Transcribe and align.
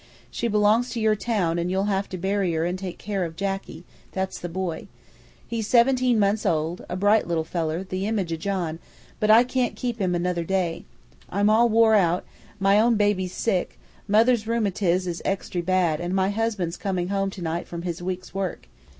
She 0.31 0.47
belongs 0.47 0.89
to 0.93 0.99
your 0.99 1.15
town 1.15 1.59
and 1.59 1.69
you'll 1.69 1.83
have 1.83 2.09
to 2.09 2.17
bury 2.17 2.51
her 2.53 2.65
and 2.65 2.79
take 2.79 2.97
care 2.97 3.23
of 3.23 3.35
Jacky 3.35 3.83
that's 4.13 4.39
the 4.39 4.49
boy. 4.49 4.87
He's 5.47 5.67
seventeen 5.67 6.17
months 6.17 6.43
old, 6.43 6.83
a 6.89 6.95
bright 6.95 7.27
little 7.27 7.43
feller, 7.43 7.83
the 7.83 8.07
image 8.07 8.33
o' 8.33 8.35
John, 8.35 8.79
but 9.19 9.29
I 9.29 9.43
can't 9.43 9.75
keep 9.75 9.99
him 10.01 10.15
another 10.15 10.43
day. 10.43 10.85
I'm 11.29 11.51
all 11.51 11.69
wore 11.69 11.93
out; 11.93 12.25
my 12.59 12.79
own 12.79 12.95
baby's 12.95 13.33
sick, 13.33 13.77
mother's 14.07 14.47
rheumatiz 14.47 15.05
is 15.05 15.21
extry 15.23 15.61
bad, 15.61 16.01
and 16.01 16.15
my 16.15 16.31
husband's 16.31 16.77
comin' 16.77 17.09
home 17.09 17.29
tonight 17.29 17.67
from 17.67 17.83
his 17.83 18.01
week's 18.01 18.33
work. 18.33 18.67